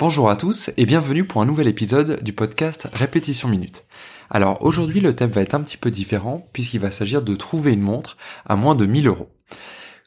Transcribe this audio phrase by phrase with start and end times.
[0.00, 3.84] Bonjour à tous et bienvenue pour un nouvel épisode du podcast Répétition Minute.
[4.30, 7.74] Alors aujourd'hui le thème va être un petit peu différent puisqu'il va s'agir de trouver
[7.74, 9.28] une montre à moins de 1000 euros.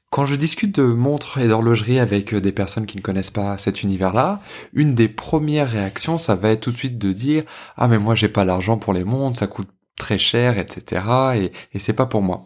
[0.10, 3.84] Quand je discute de montres et d'horlogerie avec des personnes qui ne connaissent pas cet
[3.84, 4.42] univers-là,
[4.74, 7.44] une des premières réactions, ça va être tout de suite de dire
[7.78, 11.06] ah mais moi j'ai pas l'argent pour les montres, ça coûte très cher, etc.
[11.36, 12.46] et, et c'est pas pour moi.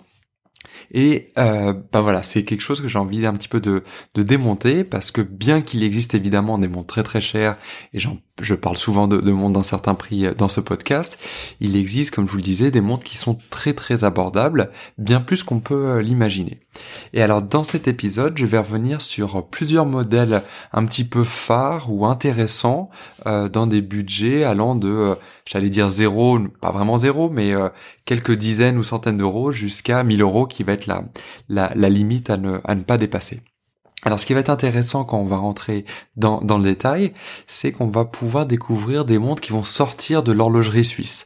[0.91, 3.83] Et euh, bah voilà, c'est quelque chose que j'ai envie un petit peu de,
[4.15, 7.57] de démonter parce que bien qu'il existe évidemment des montres très très chères
[7.93, 7.99] et
[8.41, 11.17] je parle souvent de, de montres d'un certain prix euh, dans ce podcast,
[11.59, 15.21] il existe, comme je vous le disais, des montres qui sont très très abordables, bien
[15.21, 16.59] plus qu'on peut euh, l'imaginer.
[17.13, 20.43] Et alors dans cet épisode, je vais revenir sur plusieurs modèles
[20.73, 22.89] un petit peu phares ou intéressants
[23.25, 25.15] euh, dans des budgets allant de,
[25.45, 27.53] j'allais dire zéro, pas vraiment zéro, mais
[28.05, 31.03] quelques dizaines ou centaines d'euros jusqu'à 1000 euros qui va être la,
[31.49, 33.41] la, la limite à ne, à ne pas dépasser.
[34.03, 35.83] Alors ce qui va être intéressant quand on va rentrer
[36.15, 37.13] dans, dans le détail,
[37.47, 41.25] c'est qu'on va pouvoir découvrir des montres qui vont sortir de l'horlogerie suisse.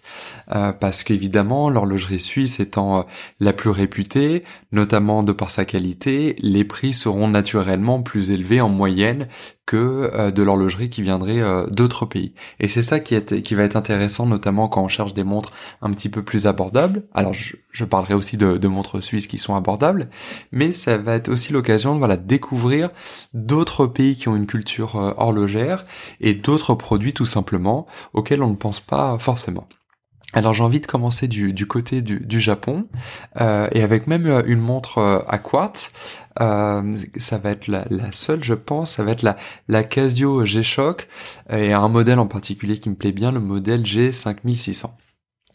[0.55, 3.03] Euh, parce qu'évidemment, l'horlogerie suisse étant euh,
[3.41, 8.69] la plus réputée, notamment de par sa qualité, les prix seront naturellement plus élevés en
[8.69, 9.27] moyenne
[9.71, 12.33] que euh, de l'horlogerie qui viendrait euh, d'autres pays.
[12.59, 15.53] Et c'est ça qui, est, qui va être intéressant, notamment quand on cherche des montres
[15.81, 17.03] un petit peu plus abordables.
[17.13, 20.09] Alors je, parlerai aussi de, de, montres suisses qui sont abordables,
[20.51, 22.89] mais ça va être aussi l'occasion de voilà, découvrir
[23.33, 25.85] d'autres pays qui ont une culture euh, horlogère
[26.19, 29.69] et d'autres produits tout simplement auxquels on ne pense pas forcément.
[30.33, 32.87] Alors j'ai envie de commencer du, côté du, Japon
[33.39, 35.91] euh, et avec même euh, une montre euh, à quartz.
[36.39, 39.35] Euh, ça va être la, la, seule, je pense, ça va être la,
[39.67, 41.07] la Casio G-Shock
[41.49, 44.91] et un modèle en particulier qui me plaît bien, le modèle G5600.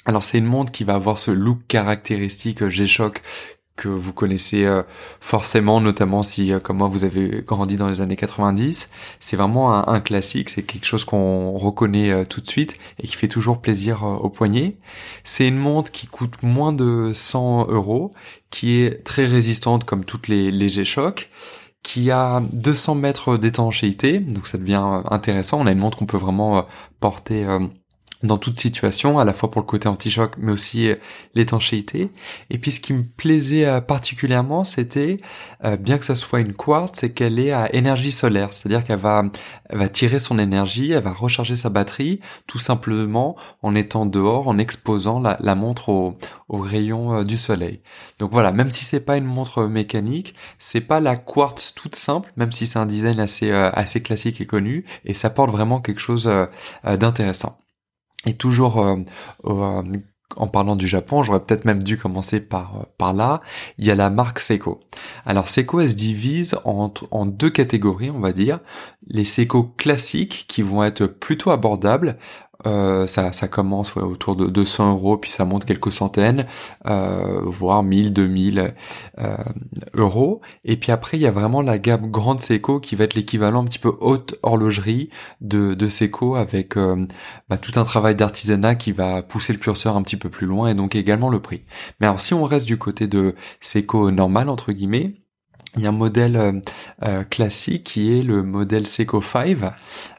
[0.05, 3.23] Alors c'est une montre qui va avoir ce look caractéristique G-Shock
[3.76, 4.82] que vous connaissez euh,
[5.20, 8.88] forcément, notamment si, euh, comme moi, vous avez grandi dans les années 90.
[9.20, 13.14] C'est vraiment un, classique, c'est quelque chose qu'on reconnaît euh, tout de suite et qui
[13.14, 14.76] fait toujours plaisir au poignet.
[15.25, 18.12] C'est une montre qui coûte moins de 100 euros,
[18.50, 21.31] qui est très résistante comme toutes les, les G-Shock
[21.82, 25.60] qui a 200 mètres d'étanchéité, donc ça devient intéressant.
[25.60, 26.66] On a une montre qu'on peut vraiment
[26.98, 27.47] porter
[28.22, 30.97] dans toute situation, à la fois pour le côté anti-choc, mais aussi euh,
[31.34, 32.10] l'étanchéité.
[32.50, 35.19] Et puis ce qui me plaisait euh, particulièrement, c'était,
[35.65, 39.00] euh, bien que ça soit une quartz, c'est qu'elle est à énergie solaire, c'est-à-dire qu'elle
[39.00, 39.25] va,
[39.71, 44.59] va tirer son énergie, elle va recharger sa batterie, tout simplement en étant dehors, en
[44.59, 46.16] exposant la, la montre au,
[46.49, 47.82] au rayon du soleil.
[48.19, 52.32] Donc voilà, même si c'est pas une montre mécanique, c'est pas la quartz toute simple,
[52.37, 56.00] même si c'est un design assez, assez classique et connu, et ça porte vraiment quelque
[56.00, 56.31] chose
[56.84, 57.59] d'intéressant.
[58.25, 58.97] Et toujours euh,
[59.44, 59.82] euh,
[60.37, 63.41] en parlant du Japon, j'aurais peut-être même dû commencer par, euh, par là,
[63.78, 64.81] il y a la marque Seiko.
[65.25, 68.60] Alors Seiko, se divise en, en deux catégories, on va dire.
[69.06, 72.19] Les Seiko classiques, qui vont être plutôt abordables,
[72.65, 76.47] euh, ça, ça commence autour de 200 euros, puis ça monte quelques centaines,
[76.87, 78.75] euh, voire 1000, 2000
[79.19, 79.37] euh,
[79.94, 80.41] euros.
[80.65, 83.62] Et puis après, il y a vraiment la gamme grande Seiko qui va être l'équivalent
[83.62, 87.06] un petit peu haute horlogerie de, de Seiko avec euh,
[87.49, 90.69] bah, tout un travail d'artisanat qui va pousser le curseur un petit peu plus loin
[90.69, 91.65] et donc également le prix.
[92.00, 95.15] Mais alors si on reste du côté de Seiko normal entre guillemets,
[95.76, 96.53] il y a un modèle euh,
[97.04, 99.56] euh, classique qui est le modèle Seiko 5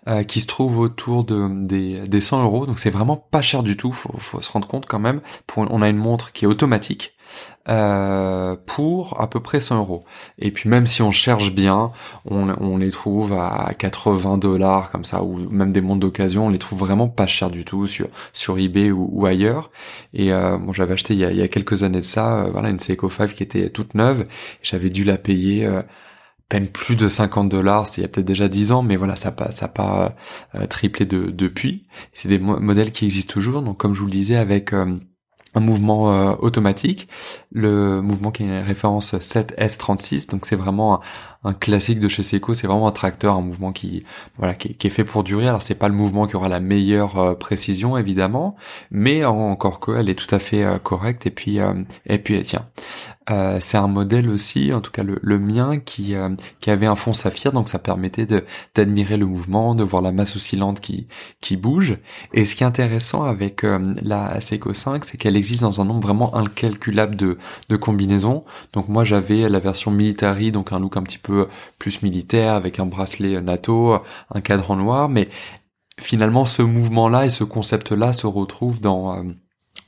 [0.07, 2.65] euh, qui se trouve autour de, des, des 100 euros.
[2.65, 3.91] Donc c'est vraiment pas cher du tout.
[3.91, 5.21] Faut, faut se rendre compte quand même.
[5.55, 7.16] On a une montre qui est automatique
[7.69, 10.05] euh, pour à peu près 100 euros.
[10.39, 11.91] Et puis même si on cherche bien,
[12.29, 16.49] on, on les trouve à 80 dollars comme ça, ou même des montres d'occasion, on
[16.49, 19.71] les trouve vraiment pas cher du tout sur sur eBay ou, ou ailleurs.
[20.13, 22.45] Et euh, bon, j'avais acheté il y, a, il y, a, quelques années de ça,
[22.45, 24.23] euh, voilà une Seiko 5 qui était toute neuve.
[24.61, 25.65] J'avais dû la payer.
[25.65, 25.81] Euh,
[26.49, 29.17] peine plus de 50 dollars, c'est il y a peut-être déjà 10 ans, mais voilà,
[29.17, 30.15] ça pas, ça pas
[30.69, 31.87] triplé de, depuis.
[32.13, 34.71] C'est des modèles qui existent toujours, donc comme je vous le disais, avec
[35.55, 37.07] un mouvement euh, automatique,
[37.51, 41.01] le mouvement qui est une référence 7S36, donc c'est vraiment
[41.43, 44.03] un, classique de chez Seiko, c'est vraiment un tracteur, un mouvement qui
[44.37, 45.47] voilà qui, est fait pour durer.
[45.47, 48.55] Alors c'est pas le mouvement qui aura la meilleure euh, précision évidemment,
[48.91, 51.59] mais encore que elle est tout à fait euh, correcte et puis
[52.05, 52.65] et puis tient.
[53.29, 56.29] Euh, c'est un modèle aussi, en tout cas le, mien, qui, euh,
[56.61, 58.25] qui avait un fond saphir, donc ça permettait
[58.75, 61.07] d'admirer le mouvement, de voir la masse oscillante qui,
[61.41, 61.97] qui bouge.
[62.33, 65.85] Et ce qui est intéressant avec euh, la Seiko 5, c'est qu'elle existe dans un
[65.85, 67.37] nombre vraiment incalculable de,
[67.69, 68.45] de combinaisons.
[68.73, 71.47] Donc moi j'avais la version Military, donc un look un petit peu
[71.79, 73.97] plus militaire, avec un bracelet NATO,
[74.33, 75.29] un cadran noir, mais
[75.99, 79.23] finalement ce mouvement-là et ce concept-là se retrouvent dans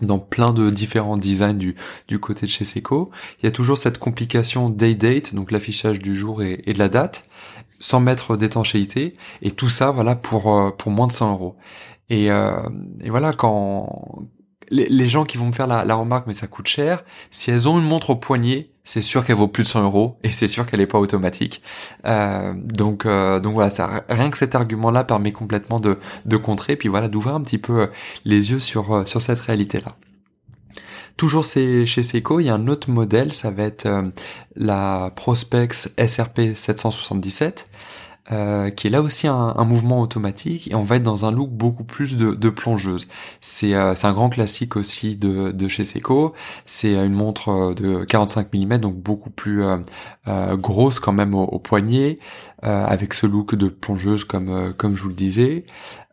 [0.02, 1.76] dans plein de différents designs du,
[2.08, 3.10] du côté de chez Seiko.
[3.42, 6.90] Il y a toujours cette complication day date, donc l'affichage du jour et, de la
[6.90, 7.26] date,
[7.80, 11.56] sans mettre d'étanchéité, et tout ça, voilà, pour euh, pour moins de 100 euros.
[12.10, 12.62] Et, euh,
[13.02, 14.24] et voilà, quand
[14.70, 17.80] les, gens qui vont me faire la, remarque, mais ça coûte cher, si elles ont
[17.80, 20.66] une montre au poignet, c'est sûr qu'elle vaut plus de 100 euros et c'est sûr
[20.66, 21.62] qu'elle n'est pas automatique.
[22.06, 23.72] Euh, donc, euh, donc voilà,
[24.10, 27.88] rien que cet argument-là permet complètement de, contrer, puis voilà, d'ouvrir un petit peu euh,
[28.26, 29.92] les yeux sur, sur cette réalité-là.
[31.18, 33.88] Toujours chez Seiko, il y a un autre modèle, ça va être
[34.56, 37.70] la Prospex SRP 777.
[38.32, 41.50] Euh, qui est là aussi un, mouvement automatique et on va être dans un look
[41.50, 43.08] beaucoup plus de, de plongeuse.
[43.42, 46.34] C'est euh, un grand classique aussi de, chez Seiko.
[46.68, 51.44] C'est une montre euh, de 45 mm donc beaucoup plus euh, grosse quand même au,
[51.44, 52.20] au poignet
[52.62, 55.64] avec ce look de plongeuse comme comme je vous le disais.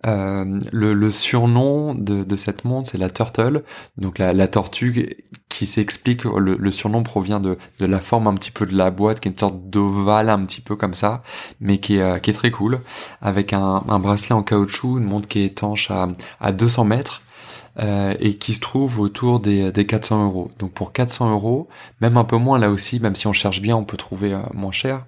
[0.06, 3.64] Euh, le, le, surnom de, de cette montre, c'est la turtle,
[3.96, 5.16] donc la, la tortue
[5.48, 6.24] qui s'explique.
[6.24, 9.28] Le, le, surnom provient de, de la forme un petit peu de la boîte, qui
[9.28, 11.22] est une sorte d'ovale un petit peu comme ça,
[11.60, 12.80] mais qui est, euh, qui est très cool,
[13.20, 16.08] avec un, un, bracelet en caoutchouc, une montre qui est étanche à,
[16.40, 17.22] à 200 mètres.
[17.78, 20.50] Euh, et qui se trouve autour des, des 400 euros.
[20.58, 21.68] Donc pour 400 euros,
[22.00, 24.38] même un peu moins là aussi, même si on cherche bien, on peut trouver euh,
[24.54, 25.04] moins cher.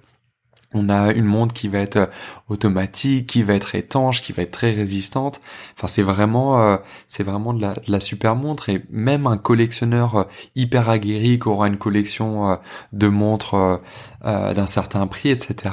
[0.73, 2.05] On a une montre qui va être euh,
[2.47, 5.41] automatique, qui va être étanche, qui va être très résistante.
[5.75, 6.77] Enfin, c'est vraiment, euh,
[7.07, 8.69] c'est vraiment de la, de la, super montre.
[8.69, 10.23] Et même un collectionneur euh,
[10.55, 12.59] hyper aguerri qui aura une collection
[12.93, 13.79] de montres
[14.23, 15.69] d'un certain prix, etc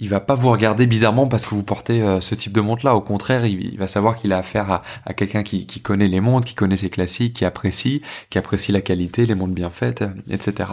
[0.00, 2.96] il va pas vous regarder bizarrement parce que vous portez ce type de montre là.
[2.96, 6.56] Au contraire, il, va savoir qu'il a affaire à, quelqu'un qui, connaît les montres, qui
[6.56, 10.70] connaît ses classiques, qui apprécie, qui apprécie la qualité, les montres bien faites, etc.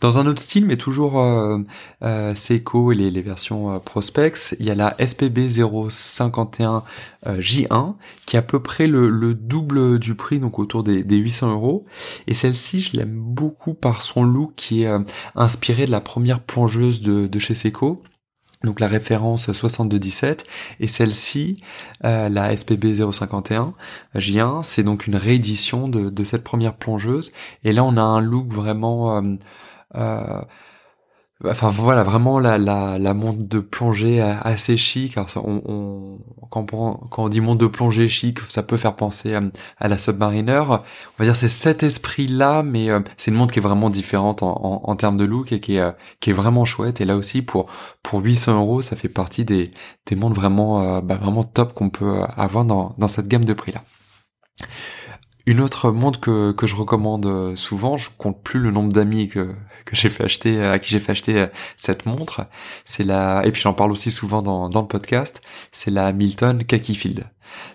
[0.00, 1.58] Dans un autre style, mais toujours euh,
[2.02, 6.84] euh Seiko et les, versions euh, Prospex, il y a la SPB 051
[7.26, 7.94] J1
[8.26, 11.86] qui est à peu près le, double du prix, donc autour des, 800 euros.
[12.26, 14.90] Et celle-ci, je l'aime beaucoup par son look qui est
[15.34, 18.02] inspiré de la première plongeuse de, de chez Seiko.
[18.64, 20.44] Donc la référence 6217
[20.80, 21.62] et celle-ci,
[22.04, 23.74] euh, la SPB 051
[24.16, 27.32] J1, c'est donc une réédition de, de, cette première plongeuse.
[27.62, 29.36] Et là on a un look vraiment euh, euh,
[31.44, 35.16] Enfin voilà, vraiment la, la, la montre de plongée assez chic.
[35.16, 36.18] Alors on, on,
[36.50, 39.38] quand, on, quand on dit montre de plongée chic, ça peut faire penser
[39.78, 40.64] à, la Submariner.
[40.68, 40.80] On
[41.18, 44.50] va dire c'est cet esprit-là, mais euh, c'est une montre qui est vraiment différente en,
[44.50, 47.00] en, en, termes de look et qui est, euh, qui est vraiment chouette.
[47.00, 47.70] Et là aussi, pour
[48.02, 49.70] pour 800 euros, ça fait partie des,
[50.06, 53.52] des montres vraiment euh, bah, vraiment top qu'on peut avoir dans, dans cette gamme de
[53.52, 53.84] prix-là.
[55.48, 59.54] Une autre montre que, je recommande euh, souvent, je compte plus le nombre d'amis que,
[59.92, 61.46] j'ai fait acheter, à qui j'ai fait acheter euh,
[61.78, 62.42] cette montre,
[62.84, 65.40] c'est la, et puis j'en parle aussi souvent dans, dans le podcast,
[65.72, 67.24] c'est la Milton Field.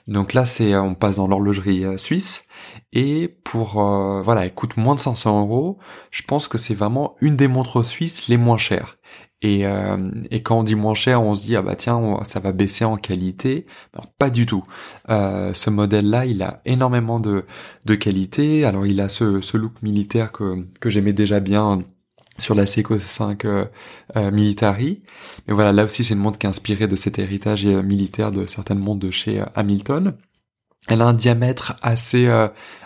[0.07, 0.43] Donc là,
[0.83, 2.43] on passe dans l'horlogerie euh, suisse,
[2.91, 3.81] et pour,
[4.23, 5.79] voilà, elle coûte moins de 500 euros,
[6.11, 8.97] je pense que c'est vraiment une des montres suisses les moins chères.
[9.43, 9.97] Et, euh,
[10.31, 12.85] et, quand on dit moins cher, on se dit ah bah tiens ça va baisser
[12.85, 13.65] en qualité.
[14.17, 14.63] pas du tout.
[15.09, 17.45] Euh, ce modèle-là, il a énormément de,
[17.85, 18.65] de qualité.
[18.65, 21.83] Alors il a ce, ce look militaire que, que j'aimais déjà bien
[22.39, 23.65] sur la Seiko 5 euh,
[24.15, 25.01] euh, Military.
[25.47, 28.31] Mais voilà, là aussi c'est une montre qui est inspirée de cet héritage euh, militaire
[28.31, 30.15] de certaines montres de chez Hamilton.
[30.89, 32.27] Elle a un diamètre assez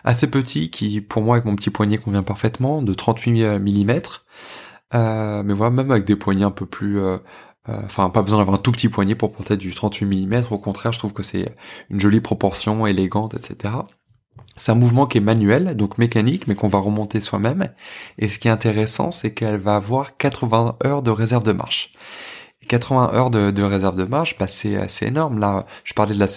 [0.03, 4.01] assez petit qui pour moi avec mon petit poignet convient parfaitement de 38 mm.
[4.93, 6.99] Euh, mais voilà, même avec des poignets un peu plus...
[6.99, 7.17] Euh,
[7.69, 10.45] euh, enfin, pas besoin d'avoir un tout petit poignet pour porter du 38 mm.
[10.51, 11.55] Au contraire, je trouve que c'est
[11.89, 13.73] une jolie proportion, élégante, etc.
[14.55, 17.69] C'est un mouvement qui est manuel, donc mécanique, mais qu'on va remonter soi-même.
[18.17, 21.91] Et ce qui est intéressant, c'est qu'elle va avoir 80 heures de réserve de marche.
[22.67, 25.39] 80 heures de, réserve de marche, bah c'est assez énorme.
[25.39, 26.27] Là, je parlais de la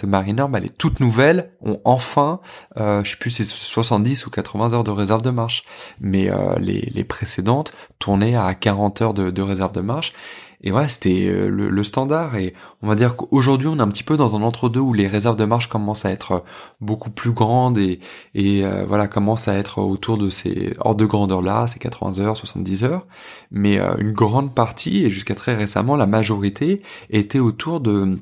[0.49, 2.39] mais elle est toute nouvelle, ont enfin,
[2.77, 5.63] euh, je sais plus si c'est 70 ou 80 heures de réserve de marche.
[5.99, 10.13] Mais euh, les, les précédentes tournaient à 40 heures de, de réserve de marche.
[10.63, 12.35] Et voilà, c'était euh, le, standard.
[12.35, 15.07] Et on va dire qu'aujourd'hui, on est un petit peu dans un entre-deux où les
[15.07, 16.39] réserves de marche commencent à être euh,
[16.79, 17.99] beaucoup plus grandes et,
[18.35, 22.37] et euh, voilà, commencent à être autour de ces ordres de grandeur-là, ces 80 heures,
[22.37, 23.07] 70 heures.
[23.49, 28.17] Mais une grande partie, et jusqu'à très récemment, la majorité était autour de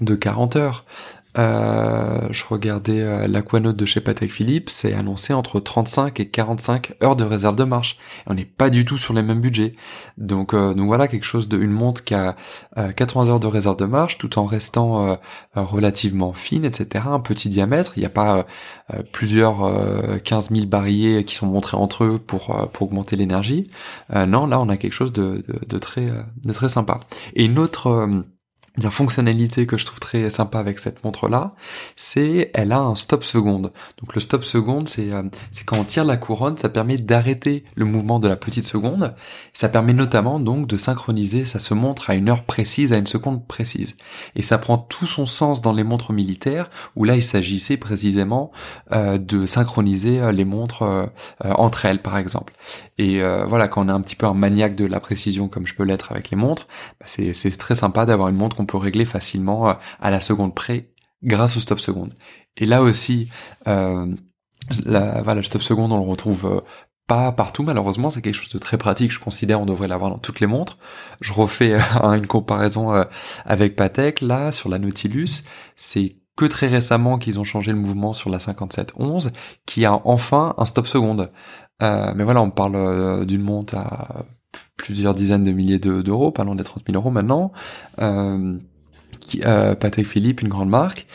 [0.00, 0.84] de 40 heures.
[1.38, 6.94] Euh, je regardais euh, l'Aquanaut de chez Patek Philippe, c'est annoncé entre 35 et 45
[7.02, 7.98] heures de réserve de marche.
[8.26, 9.74] on n'est pas du tout sur les mêmes budgets.
[10.18, 12.36] Donc, euh, donc voilà quelque chose de une montre qui a
[12.96, 15.18] 80 heures de réserve de marche, tout en restant
[15.54, 17.04] relativement fine, etc.
[17.08, 17.92] Un petit diamètre.
[17.96, 18.46] Il n'y a pas
[19.12, 19.70] plusieurs
[20.22, 23.70] 15 000 barilles qui sont montrés entre eux pour pour augmenter l'énergie.
[24.14, 26.10] non, là on a quelque chose de, de, de très
[26.44, 27.00] de très sympa.
[27.34, 28.08] Et une autre
[28.82, 31.54] la fonctionnalité que je trouve très sympa avec cette montre là,
[31.96, 33.72] c'est elle a un stop seconde.
[33.98, 35.22] Donc le stop seconde, c'est euh,
[35.66, 39.14] quand on tire la couronne, ça permet d'arrêter le mouvement de la petite seconde.
[39.52, 43.06] Ça permet notamment donc de synchroniser, ça se montre à une heure précise, à une
[43.06, 43.94] seconde précise.
[44.34, 48.50] Et ça prend tout son sens dans les montres militaires où là il s'agissait précisément
[48.92, 51.10] euh, de synchroniser euh, les montres
[51.40, 52.54] entre elles par exemple.
[52.98, 55.74] Et voilà, quand on est un petit peu un maniaque de la précision comme je
[55.74, 56.66] peux l'être avec les montres,
[57.00, 60.92] bah, c'est très sympa d'avoir une montre qu'on régler facilement euh, à la seconde près
[61.22, 62.14] grâce au stop seconde.
[62.56, 63.28] Et là aussi,
[63.68, 64.06] euh,
[64.84, 66.60] voilà, le stop seconde, on le retrouve euh,
[67.06, 70.18] pas partout malheureusement, c'est quelque chose de très pratique, je considère on devrait l'avoir dans
[70.18, 70.78] toutes les montres.
[71.20, 73.04] Je refais une comparaison
[73.44, 75.42] avec Patek, là, sur la Nautilus,
[75.76, 79.32] c'est que très récemment qu'ils ont changé le mouvement sur la 5711,
[79.66, 81.32] qui a enfin un stop seconde.
[81.80, 84.24] mais voilà, on parle d'une montre à
[84.82, 87.52] plusieurs dizaines de milliers d'euros, parlons des 30 000 euros maintenant.
[88.00, 88.56] Euh,
[89.44, 91.06] euh, Patek Philippe, une grande marque,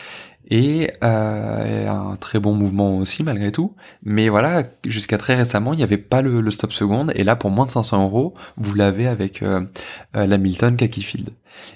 [0.48, 3.74] et euh, un très bon mouvement aussi malgré tout.
[4.02, 7.50] Mais voilà, jusqu'à très récemment, il n'y avait pas le, stop seconde, et là pour
[7.50, 9.62] moins de 500 euros, vous l'avez avec euh,
[10.16, 11.30] euh, la Milton Kakifield.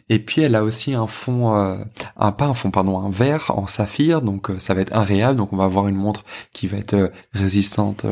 [0.09, 1.77] Et puis elle a aussi un fond, euh,
[2.17, 5.03] un pas un fond pardon, un verre en saphir, donc euh, ça va être un
[5.03, 8.07] réel, donc on va avoir une montre qui va être euh, résistante,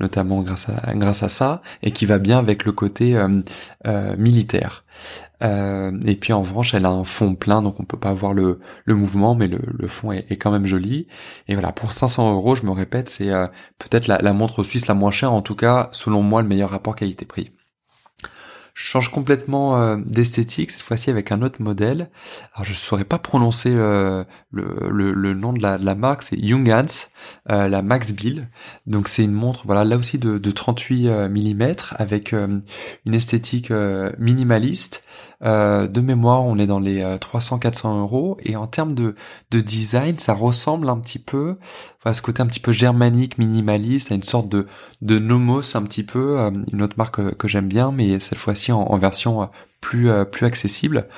[0.00, 3.16] notamment grâce à grâce à ça, et qui va bien avec le côté
[4.18, 4.84] militaire.
[5.42, 8.60] et puis en revanche, elle a un fond plein, donc on peut pas voir le,
[8.84, 11.06] le mouvement, mais le, le fond est, est, quand même joli.
[11.48, 13.30] Et voilà, pour 500 euros, je me répète, c'est
[13.78, 16.70] peut-être la, la montre suisse la moins chère, en tout cas, selon moi, le meilleur
[16.70, 17.50] rapport qualité-prix.
[18.74, 22.10] Je change complètement euh, d'esthétique, cette fois-ci avec un autre modèle.
[22.54, 27.06] Alors je ne saurais pas prononcer euh, le, le, nom de la, marque, c'est Junghans,
[27.52, 28.48] euh, la Max Bill.
[28.88, 31.62] Donc c'est une montre, voilà, là aussi de, de 38 mm
[31.92, 32.62] avec une
[33.06, 33.70] esthétique
[34.18, 35.04] minimaliste.
[35.40, 38.36] de mémoire, on est dans les 300-400 euros.
[38.42, 39.14] Et en termes de,
[39.52, 41.58] de design, ça ressemble un petit peu
[42.12, 44.66] ce côté un petit peu germanique, minimaliste, à une sorte de,
[45.00, 46.38] de nomos un petit peu,
[46.72, 49.46] une autre marque que, j'aime bien, mais cette fois-ci en, version euh,
[49.80, 51.08] plus euh, plus accessible.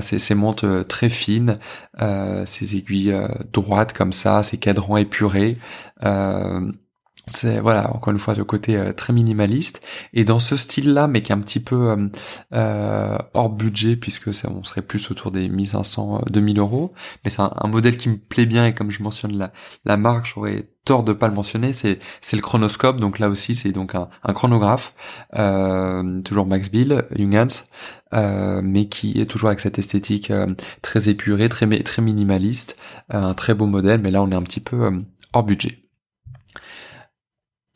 [0.00, 1.58] C'est ces montres très fines,
[2.46, 3.12] ces aiguilles
[3.52, 5.56] droites comme ça, ces cadrans épurés.
[7.30, 11.22] C'est voilà encore une fois le côté euh, très minimaliste et dans ce style-là, mais
[11.22, 12.08] qui est un petit peu euh,
[12.52, 16.92] euh hors budget puisque ça, on serait plus autour des 1500 2000 euros.
[17.24, 19.50] Mais c'est un, modèle qui me plaît bien et comme je mentionne
[19.84, 21.72] la, marque, j'aurais tort de pas le mentionner.
[21.72, 21.98] C'est
[22.32, 22.98] le chronoscope.
[23.00, 24.94] Donc là aussi, c'est donc un, chronographe,
[26.24, 27.64] toujours Max Bill, Junghans,
[28.62, 30.32] mais qui est toujours avec cette esthétique
[30.82, 32.76] très épurée, très minimaliste,
[33.10, 34.00] un très beau modèle.
[34.00, 34.90] Mais là, on est un petit peu
[35.32, 35.89] hors budget.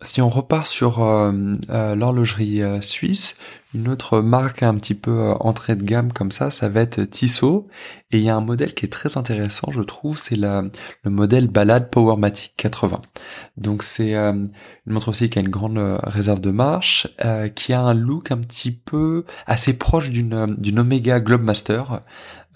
[0.04, 1.32] Si on repart sur euh,
[1.70, 3.36] euh, l'horlogerie euh, suisse,
[3.74, 7.66] une autre marque un petit peu entrée de gamme comme ça, ça va être Tissot.
[8.10, 10.70] Et il y a un modèle qui est très intéressant, je trouve, c'est le
[11.04, 13.02] modèle Ballade Powermatic 80.
[13.56, 14.50] Donc c'est une
[14.86, 17.08] montre aussi qui a une grande réserve de marche,
[17.56, 22.02] qui a un look un petit peu assez proche d'une Omega Globemaster.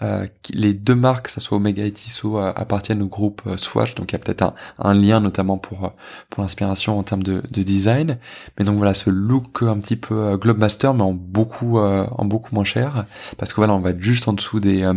[0.01, 3.95] Euh, les deux marques, que soit Omega et Tissot, euh, appartiennent au groupe euh, Swatch,
[3.95, 5.93] donc il y a peut-être un, lien notamment pour
[6.37, 8.17] l'inspiration en termes de, design.
[8.57, 13.05] Mais donc voilà, ce look un petit peu Globemaster, mais beaucoup en beaucoup moins cher,
[13.37, 14.89] parce que voilà, on va être juste en dessous des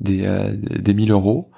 [0.00, 1.50] des des 1000 euros.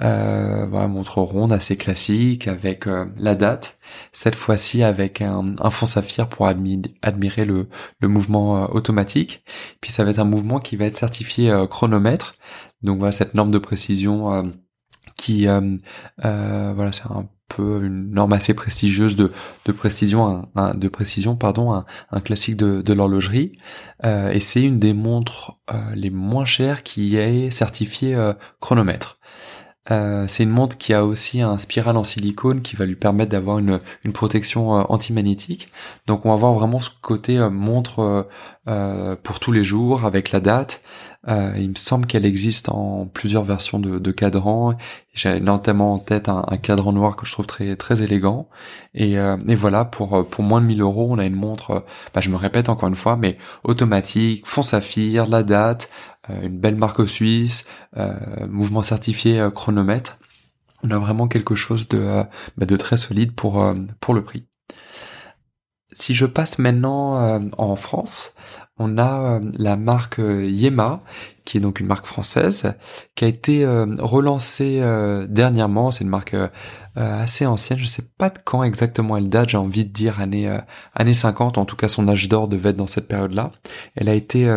[0.00, 3.78] voilà, montre ronde assez classique avec la date
[4.12, 7.68] cette fois-ci avec un, fond saphir pour admirer le,
[8.02, 9.44] mouvement euh, automatique.
[9.80, 12.34] Puis ça va être un mouvement qui va être certifié euh, chronomètre.
[12.82, 14.42] Donc voilà cette norme de précision euh,
[15.16, 17.28] qui voilà c'est un
[17.58, 19.30] une norme assez prestigieuse de,
[19.72, 23.52] précision un, de précision pardon un, classique de, l'horlogerie.
[24.04, 25.58] Et c'est une des montres
[25.94, 28.16] les moins chères qui est certifiée
[28.60, 29.18] chronomètre
[29.90, 33.32] euh, c'est une montre qui a aussi un spiral en silicone qui va lui permettre
[33.32, 33.80] d'avoir une,
[34.14, 35.70] protection euh, antimagnétique.
[36.06, 38.28] Donc on va avoir vraiment ce côté euh, montre
[39.24, 40.82] pour tous les jours avec la date.
[41.26, 44.76] il me semble qu'elle existe en plusieurs versions de, de cadran.
[45.14, 48.48] J'ai notamment en tête un, cadran noir que je trouve très très élégant.
[48.94, 49.16] Et,
[49.56, 51.84] voilà, pour moins de 1000 euros, on a une montre.
[52.14, 56.58] Bah, je me répète encore une fois, mais automatique, fond saphir, la date, euh, une
[56.58, 57.64] belle marque suisse,
[57.96, 60.18] euh, mouvement certifié euh, chronomètre.
[60.82, 62.24] on a vraiment quelque chose de,
[62.56, 63.64] bah, de très solide pour,
[64.00, 64.46] pour le prix.
[65.94, 68.34] Si je passe maintenant en France,
[68.78, 71.00] on a la marque Yema,
[71.44, 72.72] qui est donc une marque française,
[73.14, 73.66] qui a été
[73.98, 74.80] relancée
[75.28, 75.90] dernièrement.
[75.90, 76.34] C'est une marque
[76.96, 77.78] assez ancienne.
[77.78, 79.50] Je sais pas de quand exactement elle date.
[79.50, 80.50] J'ai envie de dire années
[80.94, 81.58] années 50.
[81.58, 83.52] En tout cas, son âge d'or devait être dans cette période-là.
[83.94, 84.48] Elle a été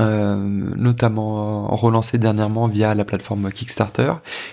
[0.00, 0.36] euh,
[0.76, 4.12] notamment relancée dernièrement via la plateforme Kickstarter.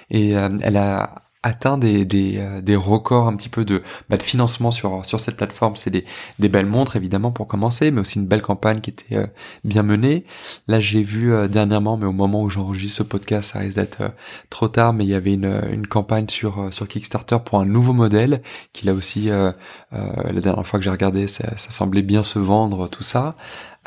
[0.10, 4.18] Et euh, elle a atteint des, des, euh, des, records un petit peu de, bah,
[4.18, 5.76] de financement sur, sur cette plateforme.
[5.76, 6.06] C'est des,
[6.40, 9.32] des belles montres évidemment pour commencer, mais aussi une belle campagne qui était
[9.64, 10.26] bien menée.
[10.68, 14.12] Là j'ai vu dernièrement, mais au moment où j'enregistre ce podcast, ça risque d'être
[14.50, 17.94] trop tard, mais il y avait une, une campagne sur, sur Kickstarter pour un nouveau
[17.94, 18.42] modèle
[18.74, 22.88] qui là aussi, la dernière fois que j'ai regardé, ça, ça semblait bien se vendre,
[22.88, 23.36] tout ça.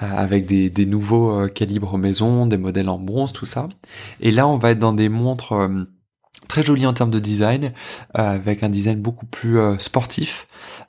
[0.03, 3.69] Euh, avec des, des nouveaux euh, calibres maison, des modèles en bronze, tout ça.
[4.19, 5.85] Et là, on va être dans des montres euh,
[6.49, 7.73] très jolies en termes de design,
[8.15, 10.47] avec un design beaucoup plus sportif,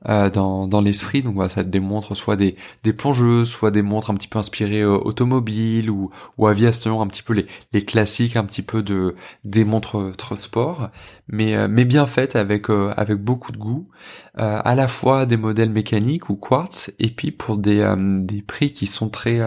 [0.07, 1.23] euh, dans, dans l'esprit.
[1.23, 4.39] Donc voilà, ça des montres soit des, des plongeuses, soit des montres un petit peu
[4.39, 8.83] inspirées euh, automobile ou, ou aviation, un petit peu les, les classiques, un petit peu
[8.83, 10.89] de des montres trop sport,
[11.27, 13.87] mais euh, mais bien faites avec avec beaucoup de goût,
[14.35, 17.85] à la fois des modèles mécaniques ou quartz, et puis pour des
[18.21, 19.39] des prix qui sont très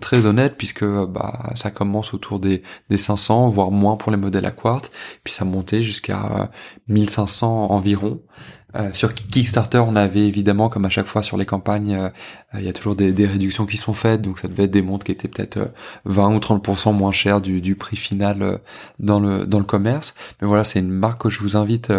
[0.00, 4.46] très honnêtes puisque bah ça commence autour des des 500 voire moins pour les modèles
[4.46, 4.67] à quartz,
[5.24, 6.50] puis ça montait jusqu'à
[6.88, 8.20] 1500 environ.
[8.76, 12.10] Euh, sur Kickstarter, on avait évidemment, comme à chaque fois sur les campagnes, euh,
[12.54, 15.06] il y a toujours des, réductions qui sont faites, donc ça devait être des montres
[15.06, 15.72] qui étaient peut-être
[16.04, 18.60] 20 euh, ou 30% moins chères du, prix final
[18.98, 20.14] dans le dans le commerce.
[20.40, 21.92] Mais voilà, c'est une marque que je vous invite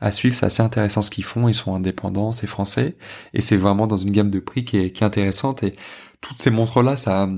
[0.00, 0.36] à suivre.
[0.36, 1.48] C'est assez intéressant ce qu'ils font.
[1.48, 2.96] Ils sont indépendants, c'est français,
[3.32, 5.62] et c'est vraiment dans une gamme de prix qui est, qui est intéressante.
[5.64, 5.72] Et
[6.20, 7.28] toutes ces montres là, ça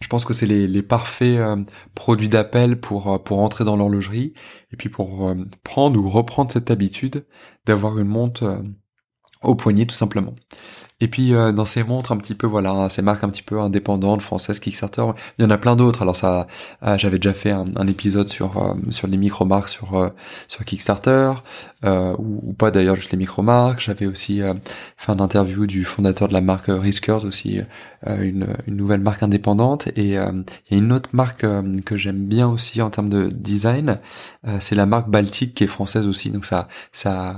[0.00, 1.56] je pense que c'est les, les, parfaits euh,
[1.94, 4.34] produits d'appel pour euh, pour entrer dans l'horlogerie
[4.72, 7.24] et puis pour euh, prendre ou reprendre cette habitude
[7.64, 8.62] d'avoir une montre
[9.42, 10.34] au poignet tout simplement.
[11.00, 13.58] Et puis euh, dans ces montres un petit peu voilà, ces marques un petit peu
[13.60, 15.04] indépendantes, françaises, Kickstarter,
[15.38, 16.02] il y en a plein d'autres.
[16.02, 16.46] Alors ça,
[16.84, 20.12] euh, j'avais déjà fait un, épisode sur euh, sur les micro marques sur
[20.46, 21.32] sur Kickstarter
[22.18, 23.80] ou, pas d'ailleurs juste les micro marques.
[23.80, 24.40] J'avais aussi
[24.96, 27.60] fait un interview du fondateur de la marque Riskers aussi,
[28.06, 29.88] une, une nouvelle marque indépendante.
[29.88, 30.32] Et il y a
[30.70, 31.44] une autre marque
[31.84, 33.98] que j'aime bien aussi en termes de design,
[34.60, 36.30] c'est la marque Baltic qui est française aussi.
[36.30, 37.36] Donc ça ça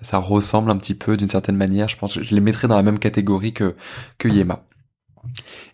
[0.00, 1.88] ça ressemble un petit peu d'une certaine manière.
[1.88, 3.74] Je pense que je les mettrais dans la même catégorie que,
[4.18, 4.64] que Yema.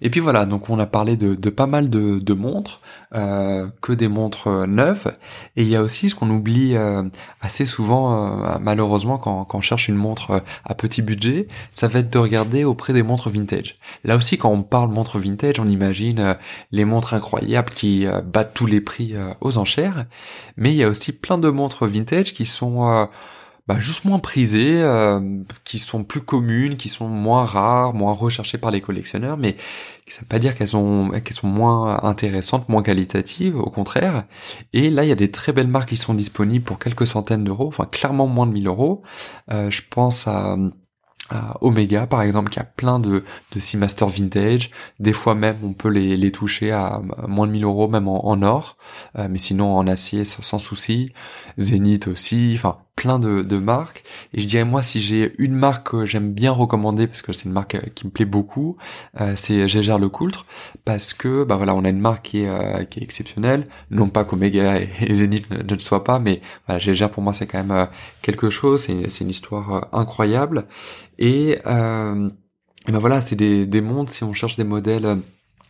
[0.00, 2.80] Et puis voilà, donc on a parlé de, pas mal de, montres,
[3.14, 5.16] euh, que des montres euh, neuves,
[5.56, 7.02] et il y a aussi ce qu'on oublie euh,
[7.40, 12.10] assez souvent, malheureusement, quand, quand, on cherche une montre à petit budget, ça va être
[12.10, 13.76] de regarder auprès des montres vintage.
[14.04, 16.36] Là aussi, quand on parle montre vintage, on imagine
[16.70, 20.06] les montres incroyables qui battent tous les prix aux enchères,
[20.56, 23.08] mais il y a aussi plein de montres vintage qui sont
[23.68, 25.20] bah, juste moins prisées, euh,
[25.64, 29.58] qui sont plus communes, qui sont moins rares, moins recherchées par les collectionneurs, mais
[30.06, 31.10] ça veut pas dire qu'elles sont
[31.42, 34.24] moins intéressantes, moins qualitatives, au contraire.
[34.72, 37.44] Et là, il y a des très belles marques qui sont disponibles pour quelques centaines
[37.44, 39.02] d'euros, enfin clairement moins de 1000 euros.
[39.50, 40.56] Euh, je pense à
[41.60, 45.90] Omega par exemple qui a plein de, de Seamaster vintage des fois même on peut
[45.90, 48.78] les, les toucher à moins de 1000 euros même en, or
[49.18, 51.12] euh, mais sinon en acier sans souci
[51.58, 54.02] Zenith aussi enfin plein de, de, marques.
[54.34, 57.46] Et je dirais moi si j'ai une marque que j'aime bien recommander parce que c'est
[57.46, 58.76] une marque euh, qui me plaît beaucoup
[59.20, 60.46] euh, c'est Gégère Le Coultre
[60.84, 63.66] parce que bah voilà on a une marque qui est, euh, qui est exceptionnelle.
[63.90, 67.46] Non pas qu'Omega et, Zenith ne, le soient pas mais voilà Gégère pour moi c'est
[67.46, 67.88] quand même
[68.22, 68.82] quelque chose.
[68.82, 70.66] C'est une histoire incroyable.
[71.18, 72.28] Et, euh,
[72.86, 75.16] ben voilà, c'est des, des montres, si on cherche des modèles euh,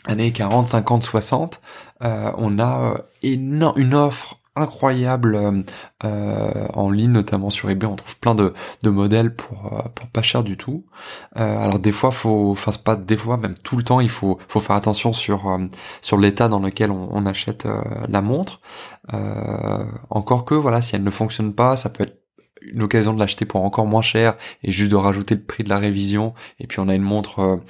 [0.06, 1.60] années 40, 50, 60,
[2.02, 5.64] euh, on a euh, une offre incroyable
[6.04, 7.86] euh, en ligne, notamment sur eBay.
[7.86, 10.84] On trouve plein de, de modèles pour, pour pas cher du tout.
[11.36, 14.38] Euh, alors des fois, faut, enfin pas des fois, même tout le temps, il faut,
[14.48, 15.58] faut faire attention sur
[16.02, 17.66] sur l'état dans lequel on, on achète
[18.08, 18.60] la montre.
[20.10, 22.18] encore que voilà, si elle ne fonctionne pas, ça peut être
[22.62, 25.68] une occasion de l'acheter pour encore moins cher et juste de rajouter le prix de
[25.68, 27.60] la révision et puis on a une montre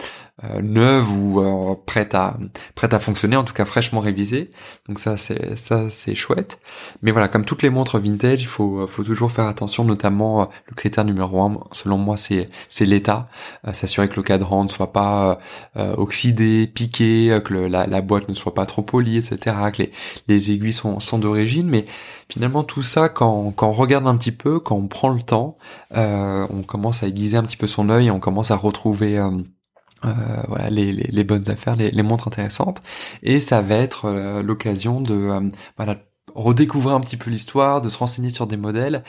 [0.44, 2.36] euh, euh, neuve ou euh, prête à
[2.74, 4.50] prête à fonctionner en tout cas fraîchement révisée.
[4.88, 6.60] Donc ça c'est ça c'est chouette.
[7.02, 10.74] Mais voilà comme toutes les montres vintage il faut faut toujours faire attention notamment le
[10.74, 13.28] critère numéro un selon moi c'est c'est l'état.
[13.72, 15.38] S'assurer que le cadran ne soit pas
[15.76, 19.92] oxydé piqué que la, la boîte ne soit pas trop polie etc que les
[20.28, 21.68] les aiguilles sont sont d'origine.
[21.68, 21.86] Mais
[22.30, 25.56] finalement tout ça quand quand on regarde un petit peu quand on prend le temps
[25.94, 29.18] on commence à aiguiser un petit peu son œil et on commence à retrouver
[30.04, 32.80] euh, voilà les, les, bonnes affaires, les, les, montres intéressantes,
[33.22, 35.40] et ça va être euh, l'occasion de euh,
[35.76, 35.96] voilà
[36.34, 39.02] redécouvrir un petit peu l'histoire, de se renseigner sur des modèles.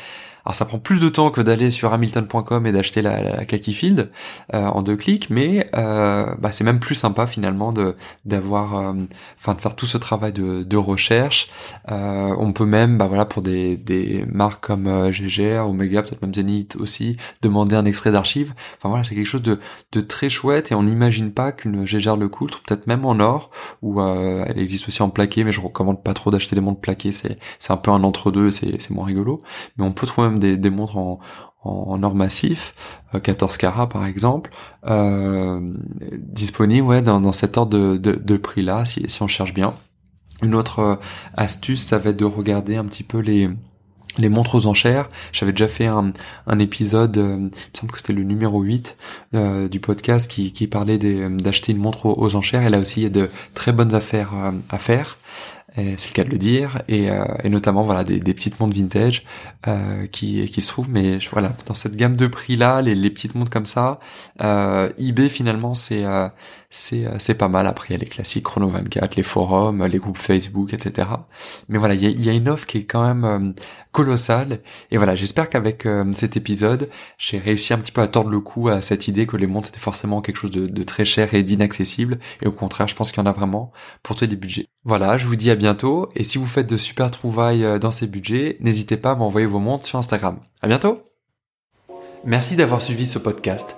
[0.45, 3.73] Alors ça prend plus de temps que d'aller sur Hamilton.com et d'acheter la, la Kaki
[3.73, 4.09] Field
[4.53, 8.93] euh, en deux clics, mais euh, bah, c'est même plus sympa finalement de d'avoir, euh,
[9.37, 11.49] enfin de faire tout ce travail de, de recherche.
[11.91, 16.33] Euh, on peut même, bah voilà, pour des, des marques comme GGR, Omega, peut-être même
[16.33, 18.53] Zenith aussi, demander un extrait d'archives.
[18.77, 19.59] Enfin voilà, c'est quelque chose de,
[19.91, 23.51] de très chouette et on n'imagine pas qu'une GGR le coultre, peut-être même en or,
[23.81, 27.11] ou elle existe aussi en plaqué, mais je recommande pas trop d'acheter des montres plaquées,
[27.59, 29.39] c'est un peu un entre-deux, c'est moins rigolo.
[29.77, 31.19] Mais on peut trouver même des, montres en,
[31.63, 34.51] or massif, 14 euh, carats par exemple,
[34.87, 35.59] euh,
[36.17, 39.73] disponible ouais, dans, dans cet ordre de, prix-là, si, on cherche bien.
[40.41, 40.95] Une autre euh,
[41.35, 43.49] astuce, ça va être de regarder un petit peu les
[44.29, 45.09] montres aux enchères.
[45.33, 46.13] J'avais déjà fait un,
[46.59, 48.97] épisode, euh, il me semble que c'était le numéro 8
[49.33, 52.63] euh, du podcast qui, parlait d'acheter une montre aux, aux, enchères.
[52.63, 54.31] Et là aussi, il y a de très bonnes affaires
[54.69, 55.17] à faire
[55.75, 58.75] c'est le cas de le dire, et, euh, et notamment voilà des, des, petites montres
[58.75, 59.23] vintage
[59.67, 63.09] euh, qui, qui se trouvent, mais voilà dans cette gamme de prix là, les, les
[63.09, 63.99] petites montres comme ça,
[64.41, 66.27] euh, eBay finalement c'est euh,
[66.69, 67.67] c'est euh, c'est pas mal.
[67.67, 71.07] Après il y a les classiques Chrono 24, les forums, les groupes Facebook, etc.
[71.67, 73.53] Mais voilà il y a, a, une offre qui est quand même
[73.91, 74.59] colossale,
[74.91, 78.69] et voilà j'espère qu'avec cet épisode j'ai réussi un petit peu à tordre le cou
[78.69, 81.43] à cette idée que les montres c'était forcément quelque chose de, de très cher et
[81.43, 83.71] d'inaccessible, et au contraire je pense qu'il y en a vraiment
[84.03, 84.67] pour tous les budgets.
[84.83, 86.09] Voilà je vous dis à bientôt.
[86.15, 89.47] Et si vous faites de super trouvailles euh, dans ces budgets, n'hésitez pas à m'envoyer
[89.47, 90.39] vos montres sur Instagram.
[90.61, 91.03] À bientôt!
[92.25, 93.77] Merci d'avoir suivi ce podcast.